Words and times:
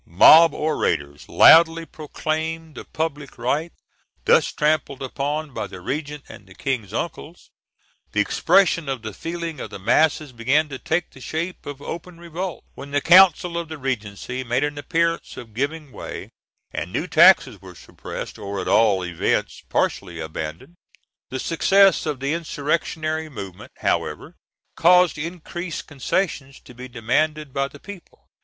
Mob 0.03 0.51
orators 0.51 1.29
loudly 1.29 1.85
proclaimed 1.85 2.73
the 2.73 2.83
public 2.85 3.37
rights 3.37 3.77
thus 4.25 4.51
trampled 4.51 5.03
upon 5.03 5.53
by 5.53 5.67
the 5.67 5.79
regent 5.79 6.23
and 6.27 6.47
the 6.47 6.55
King's 6.55 6.91
uncles; 6.91 7.51
the 8.11 8.19
expression 8.19 8.89
of 8.89 9.03
the 9.03 9.13
feelings 9.13 9.59
of 9.59 9.69
the 9.69 9.77
masses 9.77 10.31
began 10.31 10.67
to 10.69 10.79
take 10.79 11.11
the 11.11 11.21
shape 11.21 11.67
of 11.67 11.83
open 11.83 12.17
revolt, 12.19 12.63
when 12.73 12.89
the 12.89 12.99
council 12.99 13.59
of 13.59 13.69
the 13.69 13.77
regency 13.77 14.43
made 14.43 14.63
an 14.63 14.79
appearance 14.79 15.37
of 15.37 15.53
giving 15.53 15.91
way, 15.91 16.31
and 16.71 16.87
the 16.95 16.99
new 17.01 17.05
taxes 17.05 17.61
were 17.61 17.75
suppressed, 17.75 18.39
or, 18.39 18.59
at 18.59 18.67
all 18.67 19.05
events, 19.05 19.61
partially 19.69 20.19
abandoned. 20.19 20.73
The 21.29 21.39
success 21.39 22.07
of 22.07 22.19
the 22.19 22.33
insurrectionary 22.33 23.29
movement, 23.29 23.71
however, 23.77 24.35
caused 24.75 25.19
increased 25.19 25.85
concessions 25.85 26.59
to 26.61 26.73
be 26.73 26.87
demanded 26.87 27.53
by 27.53 27.67
the 27.67 27.79
people. 27.79 28.27